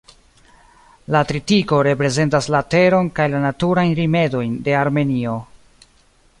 La 1.15 1.19
tritiko 1.31 1.81
reprezentas 1.89 2.49
la 2.55 2.63
teron 2.75 3.13
kaj 3.19 3.29
la 3.37 3.45
naturajn 3.45 3.95
rimedojn 4.03 4.59
de 4.69 4.77
Armenio. 4.83 5.41